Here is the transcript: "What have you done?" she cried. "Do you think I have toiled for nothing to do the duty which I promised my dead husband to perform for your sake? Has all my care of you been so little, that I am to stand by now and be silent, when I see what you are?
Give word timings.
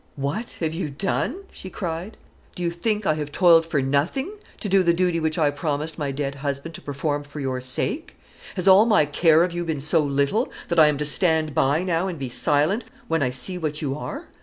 "What 0.15 0.53
have 0.61 0.73
you 0.73 0.89
done?" 0.89 1.43
she 1.51 1.69
cried. 1.69 2.17
"Do 2.55 2.63
you 2.63 2.71
think 2.71 3.05
I 3.05 3.13
have 3.13 3.31
toiled 3.31 3.67
for 3.67 3.83
nothing 3.83 4.31
to 4.59 4.67
do 4.67 4.81
the 4.81 4.95
duty 4.95 5.19
which 5.19 5.37
I 5.37 5.51
promised 5.51 5.99
my 5.99 6.09
dead 6.11 6.33
husband 6.33 6.73
to 6.73 6.81
perform 6.81 7.21
for 7.23 7.39
your 7.39 7.61
sake? 7.61 8.15
Has 8.55 8.67
all 8.67 8.87
my 8.87 9.05
care 9.05 9.43
of 9.43 9.53
you 9.53 9.63
been 9.63 9.79
so 9.79 10.01
little, 10.01 10.51
that 10.69 10.79
I 10.79 10.87
am 10.87 10.97
to 10.97 11.05
stand 11.05 11.53
by 11.53 11.83
now 11.83 12.07
and 12.07 12.17
be 12.17 12.29
silent, 12.29 12.83
when 13.07 13.21
I 13.21 13.29
see 13.29 13.59
what 13.59 13.79
you 13.83 13.95
are? 13.95 14.25